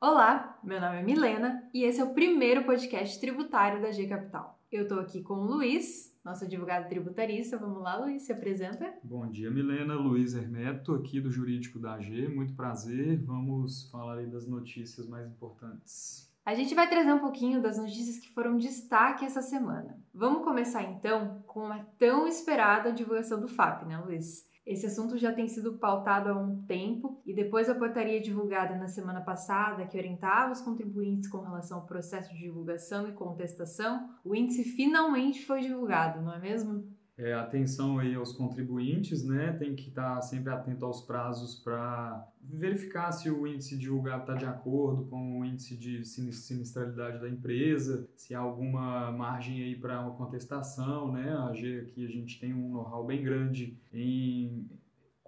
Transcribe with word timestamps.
Olá, 0.00 0.56
meu 0.62 0.80
nome 0.80 0.98
é 0.98 1.02
Milena 1.02 1.68
e 1.74 1.82
esse 1.82 2.00
é 2.00 2.04
o 2.04 2.14
primeiro 2.14 2.62
podcast 2.62 3.18
tributário 3.18 3.82
da 3.82 3.90
G 3.90 4.06
Capital. 4.06 4.56
Eu 4.70 4.84
estou 4.84 5.00
aqui 5.00 5.20
com 5.20 5.34
o 5.34 5.44
Luiz, 5.44 6.16
nosso 6.24 6.44
advogado 6.44 6.88
tributarista. 6.88 7.58
Vamos 7.58 7.82
lá, 7.82 7.96
Luiz, 7.96 8.22
se 8.22 8.30
apresenta. 8.32 8.94
Bom 9.02 9.28
dia, 9.28 9.50
Milena. 9.50 9.96
Luiz 9.96 10.34
Hermeto, 10.34 10.94
aqui 10.94 11.20
do 11.20 11.32
Jurídico 11.32 11.80
da 11.80 11.94
AG. 11.94 12.28
Muito 12.28 12.54
prazer. 12.54 13.20
Vamos 13.24 13.90
falar 13.90 14.18
aí 14.18 14.28
das 14.28 14.46
notícias 14.46 15.04
mais 15.08 15.26
importantes. 15.26 16.32
A 16.46 16.54
gente 16.54 16.76
vai 16.76 16.88
trazer 16.88 17.12
um 17.12 17.18
pouquinho 17.18 17.60
das 17.60 17.76
notícias 17.76 18.20
que 18.20 18.32
foram 18.32 18.56
destaque 18.56 19.24
essa 19.24 19.42
semana. 19.42 20.00
Vamos 20.14 20.44
começar 20.44 20.84
então 20.84 21.42
com 21.44 21.66
a 21.66 21.80
tão 21.98 22.28
esperada 22.28 22.92
divulgação 22.92 23.40
do 23.40 23.48
FAP, 23.48 23.84
né, 23.84 23.98
Luiz? 23.98 24.47
Esse 24.68 24.84
assunto 24.84 25.16
já 25.16 25.32
tem 25.32 25.48
sido 25.48 25.78
pautado 25.78 26.28
há 26.28 26.36
um 26.36 26.60
tempo 26.64 27.22
e 27.24 27.32
depois 27.32 27.68
da 27.68 27.74
portaria 27.74 28.20
divulgada 28.20 28.76
na 28.76 28.86
semana 28.86 29.22
passada, 29.22 29.86
que 29.86 29.96
orientava 29.96 30.52
os 30.52 30.60
contribuintes 30.60 31.26
com 31.26 31.40
relação 31.40 31.78
ao 31.78 31.86
processo 31.86 32.30
de 32.34 32.38
divulgação 32.38 33.08
e 33.08 33.12
contestação, 33.12 34.10
o 34.22 34.34
índice 34.34 34.64
finalmente 34.64 35.42
foi 35.46 35.62
divulgado, 35.62 36.20
não 36.20 36.34
é 36.34 36.38
mesmo? 36.38 36.86
É, 37.18 37.34
atenção 37.34 37.98
aí 37.98 38.14
aos 38.14 38.32
contribuintes, 38.32 39.24
né? 39.24 39.52
Tem 39.52 39.74
que 39.74 39.88
estar 39.88 40.20
sempre 40.22 40.52
atento 40.52 40.84
aos 40.84 41.00
prazos 41.00 41.56
para 41.56 42.24
verificar 42.40 43.10
se 43.10 43.28
o 43.28 43.44
índice 43.44 43.76
divulgado 43.76 44.20
está 44.20 44.34
de 44.34 44.44
acordo 44.44 45.04
com 45.06 45.40
o 45.40 45.44
índice 45.44 45.76
de 45.76 46.04
sinistralidade 46.04 47.20
da 47.20 47.28
empresa, 47.28 48.08
se 48.14 48.36
há 48.36 48.38
alguma 48.38 49.10
margem 49.10 49.64
aí 49.64 49.74
para 49.74 50.00
uma 50.00 50.14
contestação, 50.14 51.10
né? 51.10 51.28
A 51.32 51.52
G 51.52 51.80
aqui 51.80 52.06
a 52.06 52.08
gente 52.08 52.38
tem 52.38 52.54
um 52.54 52.70
know-how 52.70 53.04
bem 53.04 53.20
grande 53.24 53.76
em 53.92 54.70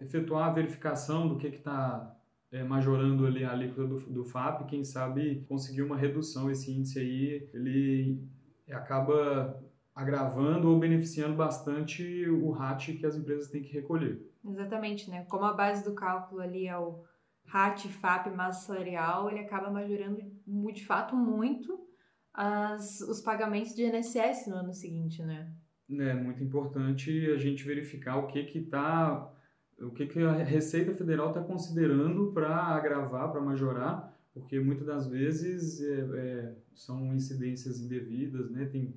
efetuar 0.01 0.49
a 0.49 0.53
verificação 0.53 1.27
do 1.27 1.39
que 1.39 1.49
está 1.49 2.17
é, 2.53 2.63
majorando 2.63 3.27
ali 3.27 3.43
a 3.43 3.51
alíquota 3.51 3.85
do, 3.89 3.99
do 3.99 4.25
FAP, 4.25 4.69
quem 4.69 4.85
sabe 4.85 5.45
conseguir 5.49 5.83
uma 5.83 5.97
redução, 5.97 6.49
esse 6.49 6.71
índice 6.71 7.01
aí, 7.01 7.51
ele 7.53 8.23
acaba 8.71 9.61
agravando 9.95 10.71
ou 10.71 10.79
beneficiando 10.79 11.37
bastante 11.37 12.29
o 12.29 12.51
RAT 12.51 12.97
que 12.99 13.07
as 13.07 13.17
empresas 13.17 13.49
têm 13.49 13.63
que 13.63 13.73
recolher. 13.73 14.21
Exatamente, 14.45 15.11
né? 15.11 15.25
Como 15.25 15.45
a 15.45 15.53
base 15.53 15.85
do 15.85 15.95
cálculo 15.95 16.41
ali 16.41 16.67
é 16.67 16.77
o 16.77 17.03
RAT, 17.47 17.87
FAP, 17.89 18.29
massa 18.29 18.67
salarial, 18.67 19.31
ele 19.31 19.41
acaba 19.41 19.71
majorando 19.71 20.21
de 20.73 20.85
fato 20.85 21.17
muito 21.17 21.81
as, 22.33 23.01
os 23.01 23.21
pagamentos 23.21 23.75
de 23.75 23.85
INSS 23.85 24.47
no 24.47 24.57
ano 24.57 24.73
seguinte, 24.73 25.23
né? 25.23 25.53
É 25.91 26.15
muito 26.15 26.43
importante 26.43 27.11
a 27.33 27.37
gente 27.37 27.65
verificar 27.65 28.17
o 28.17 28.29
que 28.29 28.45
que 28.45 28.59
está 28.59 29.29
o 29.81 29.91
que, 29.91 30.07
que 30.07 30.21
a 30.21 30.33
Receita 30.33 30.93
Federal 30.93 31.29
está 31.29 31.43
considerando 31.43 32.33
para 32.33 32.55
agravar, 32.55 33.33
para 33.33 33.41
majorar, 33.41 34.15
porque 34.35 34.61
muitas 34.61 34.87
das 34.87 35.09
vezes 35.09 35.81
é, 35.81 36.01
é, 36.19 36.55
são 36.75 37.15
incidências 37.15 37.81
indevidas, 37.81 38.51
né? 38.51 38.67
Tem 38.67 38.95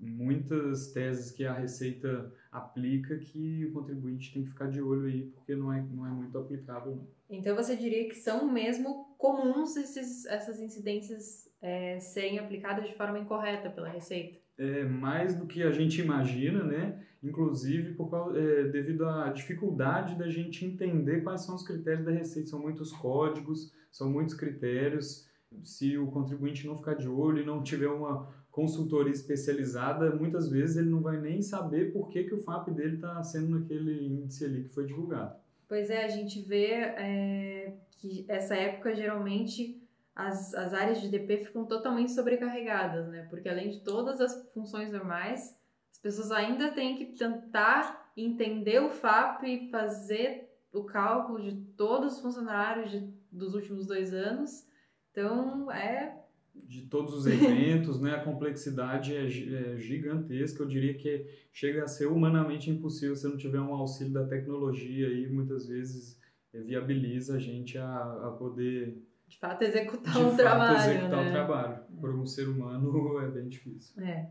muitas 0.00 0.92
teses 0.92 1.30
que 1.30 1.44
a 1.44 1.52
Receita 1.52 2.32
aplica 2.50 3.16
que 3.18 3.66
o 3.66 3.72
contribuinte 3.72 4.32
tem 4.32 4.42
que 4.42 4.48
ficar 4.48 4.68
de 4.68 4.80
olho 4.80 5.06
aí, 5.06 5.26
porque 5.26 5.54
não 5.54 5.72
é, 5.72 5.82
não 5.82 6.06
é 6.06 6.10
muito 6.10 6.36
aplicável. 6.38 6.96
Não. 6.96 7.06
Então 7.28 7.54
você 7.54 7.76
diria 7.76 8.08
que 8.08 8.14
são 8.14 8.50
mesmo 8.50 9.14
comuns 9.18 9.76
esses, 9.76 10.24
essas 10.26 10.58
incidências 10.58 11.48
é, 11.60 12.00
serem 12.00 12.38
aplicadas 12.38 12.88
de 12.88 12.94
forma 12.94 13.18
incorreta 13.18 13.70
pela 13.70 13.88
Receita? 13.88 14.38
É 14.58 14.84
mais 14.84 15.34
do 15.34 15.46
que 15.46 15.62
a 15.62 15.70
gente 15.70 16.00
imagina, 16.00 16.64
né? 16.64 17.04
Inclusive 17.22 17.94
por 17.94 18.10
causa, 18.10 18.38
é, 18.38 18.64
devido 18.64 19.06
à 19.06 19.30
dificuldade 19.30 20.16
da 20.16 20.28
gente 20.28 20.64
entender 20.64 21.22
quais 21.22 21.42
são 21.42 21.54
os 21.54 21.62
critérios 21.62 22.04
da 22.04 22.10
Receita. 22.10 22.48
São 22.48 22.60
muitos 22.60 22.90
códigos, 22.92 23.72
são 23.90 24.10
muitos 24.10 24.34
critérios. 24.34 25.28
Se 25.62 25.98
o 25.98 26.06
contribuinte 26.08 26.66
não 26.66 26.76
ficar 26.76 26.94
de 26.94 27.08
olho 27.08 27.42
e 27.42 27.46
não 27.46 27.62
tiver 27.62 27.88
uma 27.88 28.28
consultoria 28.50 29.12
especializada, 29.12 30.14
muitas 30.14 30.48
vezes 30.48 30.76
ele 30.76 30.90
não 30.90 31.00
vai 31.00 31.20
nem 31.20 31.40
saber 31.40 31.92
por 31.92 32.08
que, 32.08 32.24
que 32.24 32.34
o 32.34 32.42
FAP 32.42 32.70
dele 32.70 32.96
está 32.96 33.22
sendo 33.22 33.58
naquele 33.58 34.06
índice 34.06 34.44
ali 34.44 34.64
que 34.64 34.74
foi 34.74 34.86
divulgado. 34.86 35.36
Pois 35.68 35.88
é, 35.88 36.04
a 36.04 36.08
gente 36.08 36.42
vê 36.42 36.72
é, 36.72 37.74
que 37.92 38.24
essa 38.28 38.56
época 38.56 38.94
geralmente 38.94 39.80
as, 40.14 40.52
as 40.54 40.74
áreas 40.74 41.00
de 41.00 41.08
DP 41.08 41.44
ficam 41.44 41.64
totalmente 41.64 42.12
sobrecarregadas, 42.12 43.08
né? 43.08 43.26
Porque 43.30 43.48
além 43.48 43.70
de 43.70 43.80
todas 43.80 44.20
as 44.20 44.50
funções 44.52 44.90
normais, 44.90 45.56
as 45.92 45.98
pessoas 45.98 46.32
ainda 46.32 46.72
têm 46.72 46.96
que 46.96 47.16
tentar 47.16 48.12
entender 48.16 48.82
o 48.82 48.90
FAP 48.90 49.44
e 49.44 49.70
fazer 49.70 50.50
o 50.72 50.84
cálculo 50.84 51.40
de 51.40 51.56
todos 51.76 52.14
os 52.14 52.20
funcionários 52.20 52.90
de, 52.90 53.00
dos 53.30 53.54
últimos 53.54 53.86
dois 53.86 54.12
anos. 54.12 54.66
Então, 55.10 55.70
é 55.70 56.20
de 56.66 56.82
todos 56.82 57.14
os 57.14 57.26
eventos, 57.26 58.00
né? 58.00 58.14
A 58.14 58.24
complexidade 58.24 59.14
é, 59.14 59.24
é, 59.24 59.76
gigantesca. 59.78 60.62
Eu 60.62 60.68
diria 60.68 60.94
que 60.94 61.26
chega 61.52 61.84
a 61.84 61.88
ser 61.88 62.06
humanamente 62.06 62.70
impossível 62.70 63.16
se 63.16 63.28
não 63.28 63.36
tiver 63.36 63.60
um 63.60 63.74
auxílio 63.74 64.12
da 64.12 64.26
tecnologia 64.26 65.08
e 65.08 65.28
muitas 65.28 65.66
vezes 65.66 66.18
é, 66.52 66.60
viabiliza 66.60 67.36
a 67.36 67.38
gente 67.38 67.76
a, 67.78 68.28
a 68.28 68.30
poder 68.38 69.02
de 69.30 69.38
fato 69.38 69.62
executar 69.62 70.12
de 70.12 70.18
um 70.18 70.30
fato, 70.30 70.36
trabalho, 70.36 70.90
executar 70.90 71.24
né? 71.24 71.28
um 71.28 71.32
trabalho. 71.32 71.80
Por 72.00 72.14
um 72.16 72.26
ser 72.26 72.48
humano 72.48 73.20
é 73.22 73.28
bem 73.28 73.48
difícil. 73.48 74.02
É. 74.02 74.28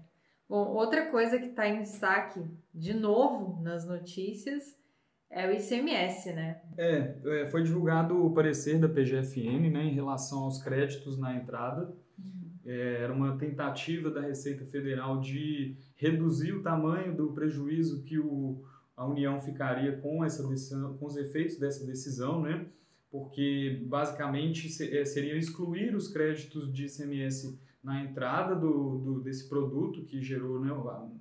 Bom, 0.47 0.67
outra 0.73 1.09
coisa 1.09 1.39
que 1.39 1.45
está 1.45 1.67
em 1.67 1.81
destaque 1.81 2.43
de 2.73 2.93
novo 2.93 3.61
nas 3.61 3.87
notícias 3.87 4.77
é 5.29 5.47
o 5.47 5.53
ICMS, 5.53 6.33
né? 6.33 6.61
É, 6.77 7.15
é, 7.23 7.45
foi 7.45 7.63
divulgado 7.63 8.25
o 8.25 8.33
parecer 8.33 8.79
da 8.79 8.89
PGFN 8.89 9.69
né, 9.71 9.83
em 9.83 9.93
relação 9.93 10.39
aos 10.39 10.61
créditos 10.61 11.17
na 11.17 11.35
entrada 11.35 11.93
é, 11.93 12.08
era 12.71 13.11
uma 13.11 13.37
tentativa 13.37 14.11
da 14.11 14.21
Receita 14.21 14.63
Federal 14.65 15.19
de 15.19 15.75
reduzir 15.95 16.53
o 16.53 16.61
tamanho 16.61 17.15
do 17.15 17.33
prejuízo 17.33 18.03
que 18.03 18.19
o, 18.19 18.63
a 18.95 19.05
União 19.05 19.41
ficaria 19.41 19.97
com 19.97 20.23
essa 20.23 20.47
decisão, 20.47 20.95
com 20.97 21.05
os 21.07 21.17
efeitos 21.17 21.57
dessa 21.57 21.85
decisão, 21.85 22.41
né? 22.41 22.67
Porque 23.09 23.81
basicamente 23.87 24.67
é, 24.95 25.03
seria 25.03 25.35
excluir 25.35 25.95
os 25.95 26.09
créditos 26.09 26.71
de 26.71 26.85
ICMS 26.85 27.57
na 27.83 28.03
entrada 28.03 28.55
do, 28.55 28.99
do, 28.99 29.19
desse 29.21 29.49
produto 29.49 30.03
que 30.03 30.21
gerou, 30.21 30.59
né, 30.59 30.71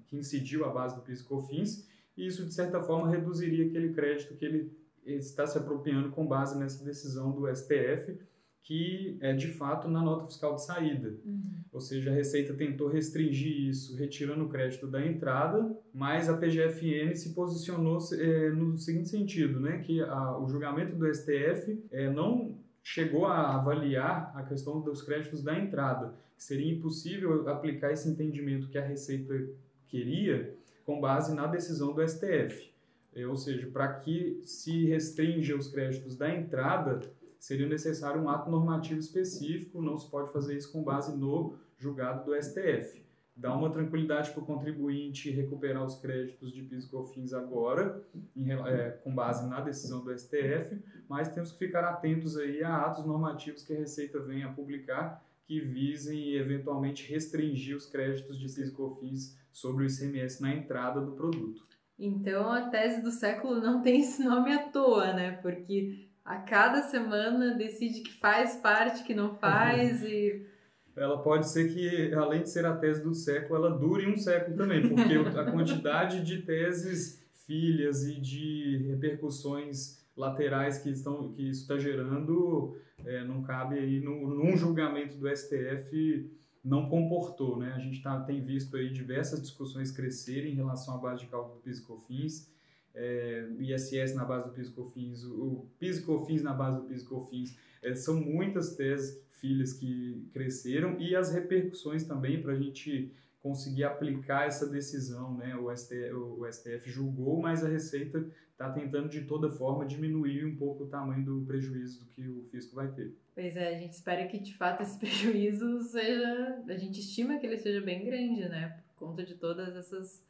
que 0.07 0.17
incidiu 0.17 0.65
a 0.65 0.69
base 0.69 0.97
do 0.97 1.03
PIS 1.03 1.21
e 1.21 1.25
COFINS, 1.25 1.89
e 2.17 2.27
isso 2.27 2.45
de 2.45 2.53
certa 2.53 2.83
forma 2.83 3.09
reduziria 3.09 3.65
aquele 3.65 3.95
crédito 3.95 4.35
que 4.35 4.45
ele 4.45 4.77
está 5.07 5.47
se 5.47 5.57
apropriando 5.57 6.11
com 6.11 6.27
base 6.27 6.59
nessa 6.59 6.85
decisão 6.85 7.31
do 7.31 7.47
STF 7.55 8.19
que 8.69 9.17
é 9.23 9.33
de 9.33 9.49
fato 9.49 9.89
na 9.89 10.03
nota 10.03 10.27
fiscal 10.27 10.55
de 10.55 10.63
saída. 10.63 11.15
Uhum. 11.25 11.43
Ou 11.73 11.81
seja, 11.81 12.11
a 12.11 12.15
Receita 12.15 12.53
tentou 12.53 12.87
restringir 12.87 13.67
isso, 13.67 13.97
retirando 13.97 14.45
o 14.45 14.49
crédito 14.51 14.87
da 14.87 15.03
entrada, 15.07 15.75
mas 15.91 16.29
a 16.29 16.37
PGFN 16.37 17.15
se 17.15 17.31
posicionou 17.31 17.97
é, 18.13 18.51
no 18.51 18.77
seguinte 18.77 19.09
sentido, 19.09 19.59
né, 19.59 19.79
que 19.79 20.03
a, 20.03 20.37
o 20.37 20.47
julgamento 20.51 20.95
do 20.95 21.07
STF 21.15 21.83
é, 21.91 22.11
não 22.11 22.59
chegou 22.83 23.25
a 23.25 23.55
avaliar 23.55 24.33
a 24.37 24.43
questão 24.43 24.83
dos 24.83 25.01
créditos 25.01 25.43
da 25.43 25.59
entrada, 25.59 26.13
que 26.37 26.45
seria 26.45 26.71
impossível 26.71 27.49
aplicar 27.49 27.91
esse 27.91 28.07
entendimento 28.07 28.69
que 28.69 28.77
a 28.77 28.85
Receita 28.85 29.49
queria 29.87 30.55
com 30.85 31.01
base 31.01 31.35
na 31.35 31.47
decisão 31.47 31.95
do 31.95 32.07
STF. 32.07 32.71
É, 33.15 33.27
ou 33.27 33.35
seja, 33.35 33.67
para 33.69 33.95
que 33.95 34.43
se 34.43 34.85
restringe 34.85 35.55
os 35.55 35.69
créditos 35.69 36.19
da 36.19 36.33
entrada, 36.35 37.01
seria 37.39 37.69
necessário 37.69 38.21
um 38.21 38.29
ato 38.29 38.51
normativo 38.51 39.01
específico, 39.01 39.81
não 39.81 39.97
se 39.97 40.11
pode 40.11 40.33
fazer 40.33 40.57
isso 40.57 40.73
com 40.73 40.83
base 40.83 41.17
no 41.17 41.55
julgado 41.79 42.25
do 42.25 42.43
STF. 42.43 43.07
Dá 43.37 43.55
uma 43.55 43.71
tranquilidade 43.71 44.33
para 44.33 44.43
o 44.43 44.47
contribuinte 44.47 45.31
recuperar 45.31 45.85
os 45.85 45.95
créditos 46.01 46.53
de 46.53 46.61
PIS 46.63 46.87
e 46.87 46.91
COFINS 46.91 47.33
agora, 47.33 48.03
em, 48.37 48.51
é, 48.51 48.91
com 49.05 49.15
base 49.15 49.49
na 49.49 49.61
decisão 49.61 50.03
do 50.03 50.13
STF, 50.19 50.77
mas 51.09 51.29
temos 51.29 51.53
que 51.53 51.59
ficar 51.59 51.85
atentos 51.85 52.37
aí 52.37 52.65
a 52.65 52.77
atos 52.79 53.05
normativos 53.07 53.63
que 53.63 53.73
a 53.73 53.79
Receita 53.79 54.19
venha 54.19 54.49
a 54.49 54.53
publicar 54.53 55.25
que 55.47 55.61
visem 55.61 56.35
eventualmente 56.35 57.11
restringir 57.11 57.77
os 57.77 57.87
créditos 57.87 58.39
de 58.39 58.45
PIS 58.45 58.59
e 58.59 58.73
COFINS 58.73 59.39
sobre 59.53 59.85
o 59.85 59.87
ICMS 59.87 60.43
na 60.43 60.55
entrada 60.55 61.01
do 61.01 61.13
produto. 61.13 61.63
Então 61.99 62.53
a 62.53 62.69
tese 62.69 63.03
do 63.03 63.11
século 63.11 63.61
não 63.61 63.81
tem 63.81 64.01
esse 64.01 64.23
nome 64.23 64.53
à 64.53 64.69
toa, 64.69 65.13
né? 65.13 65.33
Porque 65.41 66.08
a 66.29 66.37
cada 66.37 66.83
semana 66.83 67.55
decide 67.55 68.03
que 68.03 68.13
faz 68.13 68.57
parte, 68.57 69.03
que 69.03 69.15
não 69.15 69.35
faz 69.35 70.03
e 70.03 70.47
ela 70.95 71.23
pode 71.23 71.49
ser 71.49 71.73
que, 71.73 72.13
além 72.13 72.43
de 72.43 72.51
ser 72.51 72.67
a 72.67 72.77
tese 72.77 73.03
do 73.03 73.15
século, 73.15 73.55
ela 73.57 73.79
dure 73.79 74.11
um 74.11 74.17
século 74.17 74.57
também, 74.57 74.83
porque 74.89 75.15
a 75.15 75.51
quantidade 75.51 76.25
de 76.25 76.43
teses 76.43 77.25
filhas 77.47 78.05
e 78.05 78.21
de 78.21 78.85
repercussões 78.89 80.05
laterais 80.17 80.79
que, 80.79 80.91
estão, 80.91 81.33
que 81.33 81.49
isso 81.49 81.63
está 81.63 81.79
gerando 81.79 82.77
é, 83.07 83.23
não 83.25 83.43
cabe 83.43 83.79
aí 83.79 84.01
no, 84.01 84.35
num 84.35 84.57
julgamento 84.57 85.17
do 85.17 85.29
STF 85.35 86.29
não 86.65 86.89
comportou, 86.89 87.57
né? 87.57 87.73
A 87.75 87.79
gente 87.79 88.03
tá, 88.03 88.21
tem 88.21 88.45
visto 88.45 88.77
aí 88.77 88.91
diversas 88.91 89.41
discussões 89.41 89.93
crescerem 89.93 90.53
em 90.53 90.57
relação 90.57 90.97
à 90.97 90.99
base 90.99 91.23
de 91.23 91.31
cálculo 91.31 91.55
do 91.55 91.63
PIS 91.63 91.79
e 91.79 91.87
COFINS, 91.87 92.53
é, 92.95 93.49
ISS 93.59 94.15
na 94.15 94.25
base 94.25 94.49
do 94.49 94.55
PIS 94.55 94.71
COFINS, 94.71 95.25
o 95.25 95.67
PIS 95.79 96.01
COFINS 96.01 96.43
na 96.43 96.53
base 96.53 96.81
do 96.81 96.89
PIS 96.89 97.03
COFINS. 97.03 97.57
é, 97.83 97.95
são 97.95 98.21
muitas 98.21 98.75
teses 98.75 99.23
filhas 99.41 99.73
que 99.73 100.29
cresceram 100.33 100.99
e 100.99 101.15
as 101.15 101.33
repercussões 101.33 102.05
também 102.05 102.43
para 102.43 102.53
a 102.53 102.57
gente 102.57 103.13
conseguir 103.41 103.85
aplicar 103.85 104.47
essa 104.47 104.69
decisão, 104.69 105.37
né? 105.37 105.57
O 105.57 105.75
STF, 105.75 106.13
o 106.13 106.53
STF 106.53 106.91
julgou, 106.91 107.41
mas 107.41 107.65
a 107.65 107.69
Receita 107.69 108.27
está 108.51 108.71
tentando 108.73 109.09
de 109.09 109.23
toda 109.23 109.49
forma 109.49 109.87
diminuir 109.87 110.45
um 110.45 110.57
pouco 110.57 110.85
o 110.85 110.89
tamanho 110.89 111.25
do 111.25 111.47
prejuízo 111.47 112.01
do 112.01 112.07
que 112.07 112.29
o 112.29 112.43
fisco 112.51 112.75
vai 112.75 112.89
ter. 112.89 113.15
Pois 113.35 113.57
é, 113.57 113.69
a 113.69 113.79
gente 113.79 113.93
espera 113.93 114.27
que 114.27 114.39
de 114.39 114.57
fato 114.57 114.83
esse 114.83 114.99
prejuízo 114.99 115.81
seja, 115.83 116.63
a 116.69 116.77
gente 116.77 116.99
estima 116.99 117.39
que 117.39 117.47
ele 117.47 117.59
seja 117.59 117.81
bem 117.81 118.05
grande, 118.05 118.49
né? 118.49 118.83
Por 118.89 119.07
conta 119.07 119.25
de 119.25 119.37
todas 119.37 119.77
essas 119.77 120.27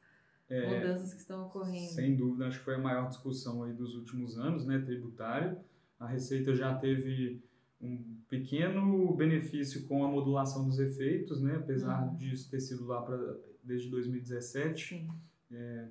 é, 0.49 0.79
mudanças 0.79 1.13
que 1.13 1.21
estão 1.21 1.47
ocorrendo. 1.47 1.93
Sem 1.93 2.17
dúvida, 2.17 2.47
acho 2.47 2.59
que 2.59 2.65
foi 2.65 2.75
a 2.75 2.79
maior 2.79 3.09
discussão 3.09 3.63
aí 3.63 3.73
dos 3.73 3.95
últimos 3.95 4.39
anos, 4.39 4.67
né? 4.67 4.79
Tributário. 4.79 5.59
A 5.99 6.07
Receita 6.07 6.55
já 6.55 6.75
teve 6.75 7.43
um 7.81 8.19
pequeno 8.29 9.15
benefício 9.15 9.87
com 9.87 10.05
a 10.05 10.09
modulação 10.09 10.67
dos 10.67 10.79
efeitos, 10.79 11.41
né? 11.41 11.57
apesar 11.57 12.09
uhum. 12.09 12.17
disso 12.17 12.51
ter 12.51 12.61
sido 12.61 12.87
lá 12.87 13.03
pra, 13.03 13.37
desde 13.63 13.89
2017. 13.89 15.09
É, 15.51 15.89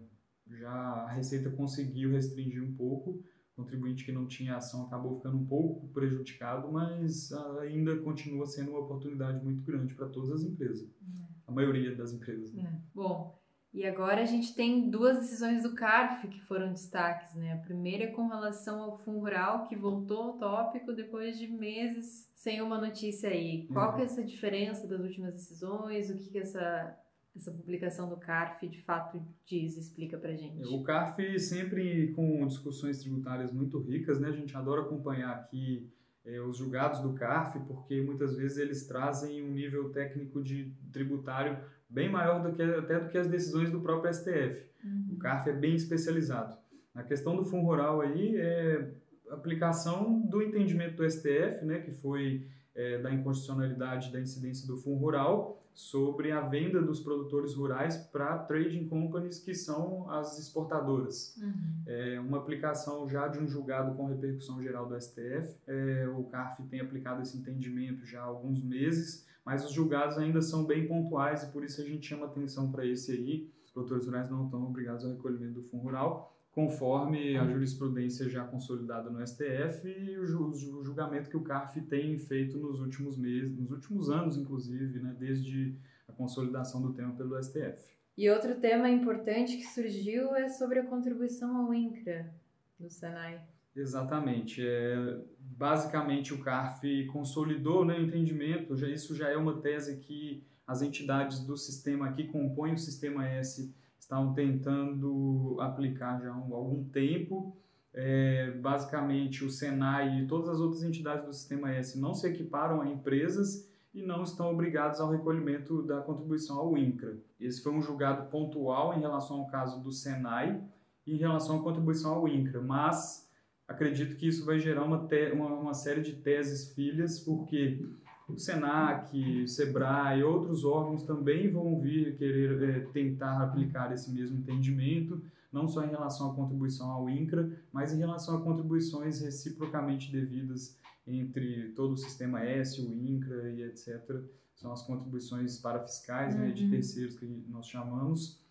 já 0.60 0.72
a 0.72 1.12
Receita 1.12 1.50
conseguiu 1.50 2.12
restringir 2.12 2.64
um 2.64 2.74
pouco, 2.74 3.12
o 3.12 3.56
contribuinte 3.56 4.06
que 4.06 4.12
não 4.12 4.28
tinha 4.28 4.56
ação 4.56 4.86
acabou 4.86 5.16
ficando 5.16 5.38
um 5.38 5.46
pouco 5.46 5.88
prejudicado, 5.88 6.72
mas 6.72 7.32
ainda 7.62 7.98
continua 7.98 8.46
sendo 8.46 8.72
uma 8.72 8.80
oportunidade 8.80 9.44
muito 9.44 9.64
grande 9.64 9.94
para 9.96 10.08
todas 10.08 10.30
as 10.30 10.44
empresas, 10.44 10.88
uhum. 11.02 11.26
a 11.48 11.52
maioria 11.52 11.96
das 11.96 12.14
empresas. 12.14 12.54
Né? 12.54 12.64
É. 12.64 12.82
Bom, 12.94 13.37
e 13.78 13.86
agora 13.86 14.24
a 14.24 14.26
gente 14.26 14.56
tem 14.56 14.90
duas 14.90 15.20
decisões 15.20 15.62
do 15.62 15.76
CARF 15.76 16.28
que 16.28 16.42
foram 16.42 16.72
destaques, 16.72 17.36
né? 17.36 17.54
A 17.54 17.58
primeira 17.58 18.06
é 18.06 18.08
com 18.08 18.28
relação 18.28 18.82
ao 18.82 18.98
Fundo 18.98 19.20
Rural, 19.20 19.68
que 19.68 19.76
voltou 19.76 20.24
ao 20.24 20.38
tópico 20.40 20.92
depois 20.92 21.38
de 21.38 21.48
meses 21.48 22.28
sem 22.34 22.60
uma 22.60 22.82
notícia 22.82 23.30
aí. 23.30 23.68
Qual 23.68 23.94
que 23.94 24.02
é 24.02 24.06
uhum. 24.06 24.06
essa 24.06 24.24
diferença 24.24 24.88
das 24.88 25.00
últimas 25.00 25.32
decisões? 25.34 26.10
O 26.10 26.16
que, 26.16 26.28
que 26.32 26.40
essa, 26.40 26.98
essa 27.36 27.52
publicação 27.52 28.10
do 28.10 28.18
CARF 28.18 28.68
de 28.68 28.82
fato 28.82 29.24
diz, 29.46 29.78
explica 29.78 30.18
pra 30.18 30.34
gente? 30.34 30.66
O 30.74 30.82
CARF 30.82 31.40
sempre 31.40 32.14
com 32.14 32.48
discussões 32.48 32.98
tributárias 32.98 33.52
muito 33.54 33.80
ricas, 33.80 34.20
né? 34.20 34.30
A 34.30 34.32
gente 34.36 34.58
adora 34.58 34.82
acompanhar 34.82 35.36
aqui 35.36 35.88
é, 36.26 36.42
os 36.42 36.58
julgados 36.58 37.00
do 37.00 37.14
CARF, 37.14 37.60
porque 37.68 38.02
muitas 38.02 38.36
vezes 38.36 38.58
eles 38.58 38.88
trazem 38.88 39.44
um 39.44 39.52
nível 39.52 39.92
técnico 39.92 40.42
de 40.42 40.74
tributário 40.92 41.58
bem 41.90 42.10
maior 42.10 42.42
do 42.42 42.52
que 42.52 42.62
até 42.62 43.00
do 43.00 43.10
que 43.10 43.18
as 43.18 43.28
decisões 43.28 43.72
do 43.72 43.80
próprio 43.80 44.14
STF. 44.14 44.64
Uhum. 44.84 45.14
O 45.14 45.18
CARF 45.18 45.50
é 45.50 45.54
bem 45.54 45.76
especializado. 45.76 46.58
Na 46.94 47.04
questão 47.04 47.36
do 47.36 47.44
fundo 47.44 47.66
rural 47.66 48.02
aí 48.02 48.36
é 48.38 48.92
aplicação 49.30 50.22
do 50.22 50.42
entendimento 50.42 50.98
do 50.98 51.10
STF, 51.10 51.64
né, 51.66 51.80
que 51.80 51.92
foi 51.92 52.48
é, 52.78 53.00
da 53.00 53.14
inconstitucionalidade 53.14 54.12
da 54.14 54.22
incidência 54.22 54.66
do 54.66 54.78
fundo 54.78 55.00
rural 55.00 55.62
sobre 55.74 56.32
a 56.32 56.42
venda 56.42 56.82
dos 56.82 57.02
produtores 57.02 57.54
rurais 57.54 57.98
para 57.98 58.38
trading 58.40 58.88
companies 58.88 59.40
que 59.40 59.54
são 59.54 60.10
as 60.10 60.40
exportadoras. 60.40 61.36
Uhum. 61.38 61.84
É 61.86 62.20
uma 62.20 62.38
aplicação 62.38 63.08
já 63.10 63.28
de 63.28 63.40
um 63.40 63.48
julgado 63.48 63.94
com 63.96 64.06
repercussão 64.06 64.62
geral 64.64 64.88
do 64.88 65.00
STF. 65.00 65.56
É, 65.68 66.08
o 66.18 66.24
CARF 66.24 66.64
tem 66.64 66.80
aplicado 66.80 67.22
esse 67.22 67.38
entendimento 67.38 68.06
já 68.06 68.22
há 68.22 68.26
alguns 68.26 68.64
meses 68.64 69.28
mas 69.48 69.64
os 69.64 69.72
julgados 69.72 70.18
ainda 70.18 70.42
são 70.42 70.66
bem 70.66 70.86
pontuais 70.90 71.42
e 71.44 71.52
por 71.54 71.64
isso 71.64 71.80
a 71.80 71.86
gente 71.86 72.06
chama 72.06 72.26
atenção 72.26 72.70
para 72.70 72.86
esse 72.86 73.14
aí. 73.14 73.50
Os 73.64 73.72
produtores 73.72 74.06
rurais 74.06 74.30
não 74.30 74.44
estão 74.44 74.62
obrigados 74.62 75.06
ao 75.06 75.12
recolhimento 75.12 75.54
do 75.54 75.64
fundo 75.64 75.84
rural, 75.84 76.37
conforme 76.58 77.38
a 77.38 77.46
jurisprudência 77.46 78.28
já 78.28 78.44
consolidada 78.44 79.12
no 79.12 79.24
STF 79.24 79.88
e 79.88 80.18
o, 80.18 80.26
julgamento 80.26 81.30
que 81.30 81.38
o 81.38 81.44
CARF 81.44 81.80
tem 81.82 82.18
feito 82.18 82.58
nos 82.58 82.80
últimos 82.80 83.16
meses, 83.16 83.56
nos 83.56 83.70
últimos 83.70 84.10
anos, 84.10 84.40
inclusive, 84.40 85.00
né, 85.00 85.16
desde 85.20 85.76
a 86.08 86.12
consolidação 86.12 86.82
do 86.82 86.94
tema 86.94 87.14
pelo 87.14 87.40
STF. 87.40 87.96
E 88.18 88.28
outro 88.28 88.56
tema 88.56 88.90
importante 88.90 89.56
que 89.56 89.66
surgiu 89.66 90.36
é 90.36 90.50
sobre 90.50 90.80
a 90.80 90.84
contribuição 90.88 91.56
ao 91.58 91.72
INCRA 91.72 92.34
do 92.80 92.90
Senai. 92.90 93.40
Exatamente. 93.76 94.66
É, 94.66 95.20
basicamente, 95.38 96.34
o 96.34 96.40
CARF 96.40 97.06
consolidou 97.14 97.86
né, 97.86 98.00
o 98.00 98.02
entendimento, 98.02 98.76
já, 98.76 98.90
isso 98.90 99.14
já 99.16 99.30
é 99.30 99.38
uma 99.38 99.62
tese 99.62 99.98
que 99.98 100.44
as 100.66 100.82
entidades 100.82 101.40
do 101.40 101.56
sistema 101.56 102.12
que 102.14 102.24
compõem 102.24 102.74
o 102.74 102.80
sistema 102.80 103.28
S 103.28 103.72
estão 104.08 104.34
tentando 104.34 105.58
aplicar 105.60 106.22
já 106.22 106.32
há 106.32 106.36
algum 106.36 106.86
tempo. 106.86 107.54
É, 107.94 108.52
basicamente, 108.52 109.44
o 109.44 109.50
Senai 109.50 110.22
e 110.22 110.28
todas 110.28 110.48
as 110.48 110.62
outras 110.62 110.82
entidades 110.82 111.26
do 111.26 111.34
sistema 111.34 111.72
S 111.72 112.00
não 112.00 112.14
se 112.14 112.26
equiparam 112.26 112.82
a 112.82 112.88
empresas 112.88 113.70
e 113.94 114.02
não 114.02 114.24
estão 114.24 114.52
obrigados 114.52 115.02
ao 115.02 115.12
recolhimento 115.12 115.82
da 115.84 116.00
contribuição 116.00 116.58
ao 116.58 116.78
INCRA. 116.78 117.18
Esse 117.40 117.62
foi 117.62 117.74
um 117.74 117.82
julgado 117.82 118.30
pontual 118.30 118.94
em 118.94 119.02
relação 119.02 119.42
ao 119.42 119.48
caso 119.48 119.84
do 119.84 119.92
Senai 119.92 120.62
e 121.06 121.16
em 121.16 121.18
relação 121.18 121.60
à 121.60 121.64
contribuição 121.64 122.14
ao 122.14 122.28
INCRA, 122.28 122.62
mas 122.62 123.30
acredito 123.68 124.16
que 124.16 124.28
isso 124.28 124.46
vai 124.46 124.60
gerar 124.60 124.84
uma, 124.84 125.06
uma, 125.34 125.54
uma, 125.54 125.74
série 125.74 126.02
de 126.02 126.14
teses 126.14 126.74
filhas, 126.74 127.20
porque 127.20 127.84
o 128.28 128.38
SENAC, 128.38 129.44
o 129.44 129.48
SEBRAE 129.48 130.20
e 130.20 130.24
outros 130.24 130.66
órgãos 130.66 131.04
também 131.04 131.50
vão 131.50 131.80
vir 131.80 132.18
querer 132.18 132.62
é, 132.62 132.80
tentar 132.92 133.42
aplicar 133.42 133.94
esse 133.94 134.12
mesmo 134.12 134.38
entendimento, 134.38 135.22
não 135.52 135.68
só 135.68 135.84
em 135.84 135.90
relação 135.90 136.32
à 136.32 136.36
contribuição 136.36 136.92
ao 136.92 137.10
INCRA, 137.10 137.50
mas 137.72 137.94
em 137.94 137.98
relação 137.98 138.36
a 138.36 138.42
contribuições 138.42 139.22
reciprocamente 139.22 140.12
devidas 140.12 140.78
entre 141.08 141.70
todo 141.70 141.94
o 141.94 141.98
sistema 141.98 142.44
S, 142.44 142.82
o 142.82 142.94
INCRA 142.94 143.50
e 143.52 143.64
etc. 143.64 144.22
São 144.56 144.74
as 144.74 144.82
contribuições 144.82 145.58
parafiscais 145.58 146.36
uhum. 146.36 146.42
né, 146.42 146.52
de 146.52 146.66
uhum. 146.66 146.72
terceiros 146.72 147.18
que 147.18 147.26
nós 147.48 147.68
chamamos, 147.68 148.42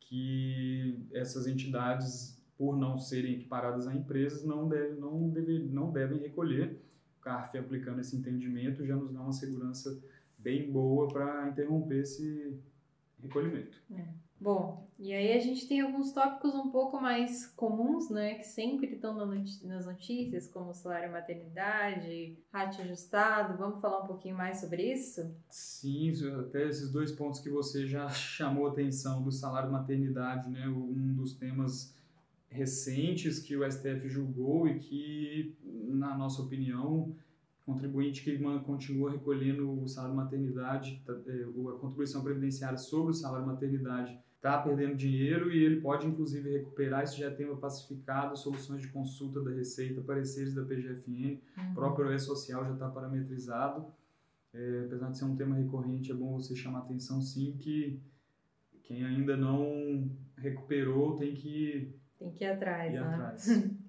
que 0.00 1.06
essas 1.12 1.46
entidades 1.46 2.38
por 2.58 2.76
não 2.76 2.98
serem 2.98 3.34
equiparadas 3.34 3.88
a 3.88 3.94
empresas, 3.94 4.44
não, 4.44 4.68
deve, 4.68 5.00
não, 5.00 5.30
deve, 5.30 5.58
não 5.58 5.90
devem 5.90 6.18
recolher. 6.18 6.80
O 7.22 7.24
CARF, 7.24 7.56
aplicando 7.56 8.00
esse 8.00 8.16
entendimento, 8.16 8.84
já 8.84 8.96
nos 8.96 9.12
dá 9.12 9.20
uma 9.20 9.32
segurança 9.32 9.96
bem 10.36 10.72
boa 10.72 11.06
para 11.06 11.48
interromper 11.48 12.00
esse 12.00 12.58
recolhimento. 13.22 13.80
É. 13.92 14.08
Bom, 14.40 14.88
e 14.98 15.12
aí 15.12 15.32
a 15.34 15.38
gente 15.38 15.68
tem 15.68 15.80
alguns 15.80 16.10
tópicos 16.10 16.52
um 16.52 16.68
pouco 16.72 17.00
mais 17.00 17.46
comuns, 17.46 18.10
né, 18.10 18.34
que 18.34 18.44
sempre 18.44 18.88
estão 18.88 19.14
nas 19.14 19.86
notícias, 19.86 20.48
como 20.48 20.74
salário 20.74 21.12
maternidade, 21.12 22.36
rádio 22.52 22.82
ajustado. 22.82 23.56
Vamos 23.56 23.80
falar 23.80 24.02
um 24.02 24.06
pouquinho 24.08 24.36
mais 24.36 24.58
sobre 24.58 24.92
isso? 24.92 25.32
Sim, 25.48 26.10
até 26.40 26.66
esses 26.66 26.90
dois 26.90 27.12
pontos 27.12 27.38
que 27.38 27.50
você 27.50 27.86
já 27.86 28.08
chamou 28.10 28.66
atenção 28.66 29.22
do 29.22 29.30
salário 29.30 29.70
maternidade, 29.70 30.50
né, 30.50 30.66
um 30.66 31.14
dos 31.14 31.34
temas 31.34 31.94
recentes 32.52 33.38
que 33.38 33.56
o 33.56 33.70
STF 33.70 34.08
julgou 34.08 34.68
e 34.68 34.78
que, 34.78 35.56
na 35.62 36.16
nossa 36.16 36.42
opinião, 36.42 37.14
contribuinte 37.64 38.22
que 38.22 38.38
continua 38.64 39.10
recolhendo 39.10 39.82
o 39.82 39.88
salário 39.88 40.16
maternidade, 40.16 41.02
tá, 41.06 41.12
é, 41.26 41.42
a 41.42 41.78
contribuição 41.78 42.22
previdenciária 42.22 42.78
sobre 42.78 43.12
o 43.12 43.14
salário 43.14 43.46
maternidade, 43.46 44.18
está 44.36 44.58
perdendo 44.60 44.96
dinheiro 44.96 45.52
e 45.52 45.64
ele 45.64 45.80
pode, 45.80 46.06
inclusive, 46.06 46.50
recuperar. 46.50 47.04
Isso 47.04 47.16
já 47.16 47.26
é 47.26 47.30
tema 47.30 47.56
pacificado, 47.56 48.36
soluções 48.36 48.82
de 48.82 48.88
consulta 48.88 49.40
da 49.40 49.52
Receita, 49.52 50.00
pareceres 50.00 50.54
da 50.54 50.64
PGFN, 50.64 51.38
uhum. 51.56 51.74
próprio 51.74 52.12
E-Social 52.12 52.64
já 52.64 52.72
está 52.72 52.88
parametrizado. 52.88 53.86
É, 54.52 54.82
apesar 54.86 55.10
de 55.10 55.18
ser 55.18 55.24
um 55.24 55.36
tema 55.36 55.54
recorrente, 55.54 56.10
é 56.10 56.14
bom 56.14 56.34
você 56.34 56.56
chamar 56.56 56.80
atenção, 56.80 57.22
sim, 57.22 57.56
que 57.58 58.00
quem 58.82 59.04
ainda 59.04 59.36
não 59.36 60.10
recuperou 60.36 61.16
tem 61.16 61.34
que 61.34 61.94
tem 62.18 62.30
que 62.32 62.44
ir 62.44 62.48
atrás, 62.48 62.92
ir 62.92 63.00
né? 63.00 63.06
Atrás. 63.06 63.46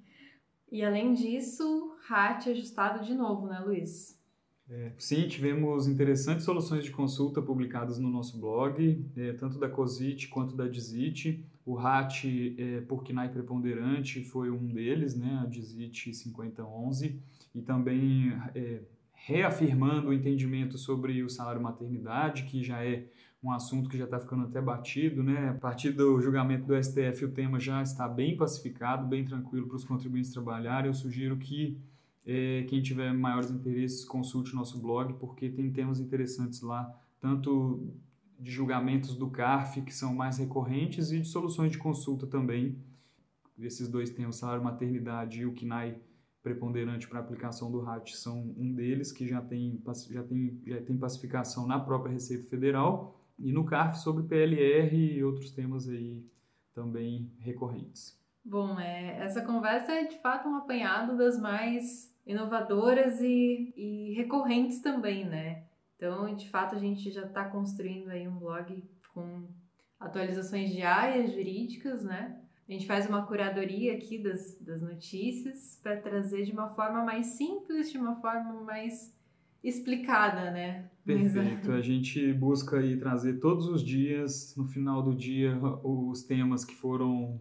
e 0.74 0.84
além 0.84 1.13
disso, 1.13 1.96
RAT 2.08 2.48
ajustado 2.48 3.06
de 3.06 3.13
novo, 3.13 3.48
né, 3.48 3.60
Luiz? 3.60 4.20
É, 4.68 4.92
sim, 4.98 5.27
tivemos 5.27 5.88
interessantes 5.88 6.46
soluções 6.46 6.84
de 6.84 6.89
consulta 6.89 7.42
publicadas 7.42 8.00
no 8.00 8.10
nosso 8.10 8.39
blog, 8.39 9.06
é, 9.15 9.34
tanto 9.34 9.60
da 9.60 9.70
COSIT 9.70 10.30
quanto 10.30 10.56
da 10.56 10.68
DIZIT. 10.68 11.46
O 11.63 11.75
RAT 11.75 12.25
é, 12.58 12.82
por 12.82 13.03
KNAI 13.03 13.30
preponderante 13.30 14.24
foi 14.24 14.50
um 14.50 14.65
deles, 14.65 15.15
né, 15.15 15.42
a 15.44 15.46
DIZIT 15.46 16.15
5011, 16.15 17.22
e 17.53 17.62
também 17.62 18.34
é, 18.56 18.82
reafirmando 19.25 20.10
o 20.10 20.13
entendimento 20.13 20.77
sobre 20.77 21.24
o 21.24 21.30
salário 21.30 21.62
maternidade, 21.62 22.44
que 22.44 22.62
já 22.62 22.84
é 22.84 23.06
um 23.42 23.51
assunto 23.51 23.89
que 23.89 23.98
já 23.98 24.03
está 24.03 24.20
ficando 24.20 24.44
até 24.44 24.62
batido, 24.62 25.24
né? 25.24 25.50
A 25.50 25.53
partir 25.53 25.92
do 25.92 26.20
julgamento 26.22 26.65
do 26.65 26.84
STF, 26.84 27.24
o 27.24 27.32
tema 27.32 27.58
já 27.58 27.82
está 27.82 28.08
bem 28.08 28.36
pacificado, 28.36 29.08
bem 29.08 29.24
tranquilo 29.24 29.68
para 29.68 29.77
os 29.77 29.86
contribuintes 29.86 30.32
trabalharem. 30.32 30.88
Eu 30.88 30.94
sugiro 30.94 31.38
que 31.38 31.77
é, 32.25 32.65
quem 32.68 32.82
tiver 32.82 33.13
maiores 33.13 33.50
interesses 33.50 34.03
consulte 34.03 34.51
o 34.51 34.56
nosso 34.58 34.82
blog, 34.82 35.13
porque 35.13 35.50
tem 35.50 35.72
temas 35.72 36.01
interessantes 36.01 36.62
lá, 36.62 36.94
tanto 37.22 37.94
de 38.38 38.51
julgamentos 38.51 39.15
do 39.15 39.30
CARF, 39.30 39.82
que 39.84 39.94
são 39.94 40.13
mais 40.13 40.38
recorrentes, 40.38 41.12
e 41.12 41.22
de 41.22 41.27
soluções 41.27 41.72
de 41.72 41.77
consulta 41.77 42.27
também. 42.27 42.77
Esses 43.58 43.88
dois 43.88 44.10
temas, 44.10 44.36
salário 44.36 44.63
maternidade 44.63 45.42
e 45.42 45.46
o 45.46 45.53
KNAI, 45.53 45.98
preponderante 46.43 47.07
para 47.07 47.19
aplicação 47.19 47.71
do 47.71 47.79
RAT 47.79 48.12
são 48.12 48.53
um 48.57 48.73
deles, 48.73 49.13
que 49.13 49.25
já 49.25 49.41
tem, 49.41 49.81
já, 50.12 50.23
tem, 50.23 50.62
já 50.67 50.81
tem 50.81 50.97
pacificação 50.97 51.65
na 51.65 51.79
própria 51.79 52.12
Receita 52.12 52.50
Federal, 52.50 53.17
e 53.39 53.51
no 53.51 53.65
CARF 53.65 53.97
sobre 54.00 54.23
PLR 54.23 54.95
e 54.95 55.23
outros 55.23 55.51
temas 55.51 55.89
aí 55.89 56.23
também 56.73 57.31
recorrentes. 57.39 58.21
Bom, 58.43 58.77
é, 58.77 59.23
essa 59.23 59.41
conversa 59.41 59.93
é 59.93 60.03
de 60.03 60.17
fato 60.19 60.50
um 60.50 60.57
apanhado 60.57 61.17
das 61.17 61.39
mais 61.39 62.13
inovadoras 62.27 63.21
e, 63.21 63.73
e 63.75 64.13
recorrentes 64.15 64.81
também, 64.81 65.25
né? 65.25 65.63
Então, 65.95 66.35
de 66.35 66.50
fato, 66.50 66.75
a 66.75 66.79
gente 66.79 67.09
já 67.09 67.23
está 67.23 67.45
construindo 67.45 68.09
aí 68.09 68.27
um 68.27 68.38
blog 68.38 68.83
com 69.13 69.47
atualizações 69.97 70.71
diárias 70.71 71.31
jurídicas, 71.31 72.03
né? 72.03 72.42
A 72.67 72.72
gente 72.72 72.88
faz 72.88 73.08
uma 73.08 73.25
curadoria 73.25 73.93
aqui 73.93 74.17
das, 74.17 74.58
das 74.62 74.82
notícias 74.82 75.79
para 75.84 75.98
trazer 75.98 76.43
de 76.43 76.51
uma 76.51 76.70
forma 76.70 77.03
mais 77.03 77.27
simples, 77.27 77.91
de 77.91 77.98
uma 77.98 78.15
forma 78.22 78.62
mais 78.62 79.13
explicada, 79.63 80.51
né? 80.51 80.89
Perfeito. 81.05 81.72
A 81.72 81.82
gente 81.82 82.34
busca 82.34 82.77
aí 82.77 82.98
trazer 82.98 83.39
todos 83.39 83.67
os 83.67 83.84
dias, 83.84 84.55
no 84.58 84.65
final 84.65 85.01
do 85.01 85.13
dia, 85.13 85.58
os 85.84 86.24
temas 86.24 86.63
que 86.63 86.75
foram 86.75 87.39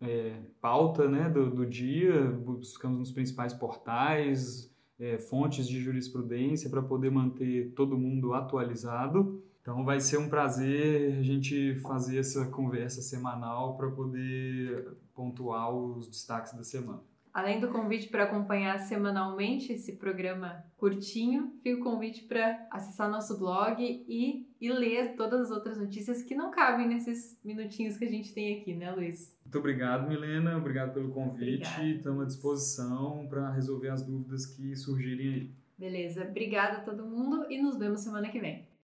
é, 0.00 0.40
pauta 0.60 1.08
né, 1.08 1.28
do, 1.28 1.50
do 1.50 1.66
dia, 1.66 2.30
buscamos 2.30 2.98
nos 2.98 3.12
principais 3.12 3.52
portais, 3.52 4.72
é, 4.98 5.18
fontes 5.18 5.68
de 5.68 5.80
jurisprudência 5.80 6.70
para 6.70 6.82
poder 6.82 7.10
manter 7.10 7.72
todo 7.74 7.98
mundo 7.98 8.32
atualizado. 8.34 9.42
Então 9.66 9.84
vai 9.84 9.98
ser 9.98 10.16
um 10.16 10.28
prazer 10.28 11.18
a 11.18 11.22
gente 11.24 11.74
fazer 11.80 12.20
essa 12.20 12.46
conversa 12.46 13.02
semanal 13.02 13.76
para 13.76 13.90
poder 13.90 14.96
pontuar 15.12 15.74
os 15.74 16.06
destaques 16.06 16.52
da 16.52 16.62
semana. 16.62 17.00
Além 17.34 17.58
do 17.58 17.66
convite 17.66 18.06
para 18.06 18.22
acompanhar 18.22 18.78
semanalmente 18.78 19.72
esse 19.72 19.96
programa 19.96 20.64
curtinho, 20.76 21.52
fica 21.64 21.80
o 21.80 21.82
convite 21.82 22.22
para 22.26 22.64
acessar 22.70 23.10
nosso 23.10 23.40
blog 23.40 23.82
e, 23.82 24.46
e 24.60 24.72
ler 24.72 25.16
todas 25.16 25.40
as 25.40 25.50
outras 25.50 25.76
notícias 25.76 26.22
que 26.22 26.36
não 26.36 26.52
cabem 26.52 26.86
nesses 26.86 27.36
minutinhos 27.44 27.96
que 27.96 28.04
a 28.04 28.08
gente 28.08 28.32
tem 28.32 28.60
aqui, 28.60 28.72
né, 28.72 28.92
Luiz? 28.92 29.36
Muito 29.44 29.58
obrigado, 29.58 30.06
Milena. 30.06 30.56
Obrigado 30.56 30.94
pelo 30.94 31.10
convite. 31.10 31.96
Estamos 31.96 32.22
à 32.22 32.26
disposição 32.26 33.26
para 33.28 33.50
resolver 33.50 33.88
as 33.88 34.04
dúvidas 34.04 34.46
que 34.46 34.76
surgirem 34.76 35.34
aí. 35.34 35.50
Beleza. 35.76 36.22
Obrigada 36.22 36.76
a 36.76 36.80
todo 36.82 37.04
mundo 37.04 37.46
e 37.50 37.60
nos 37.60 37.76
vemos 37.76 38.00
semana 38.00 38.28
que 38.28 38.38
vem. 38.38 38.68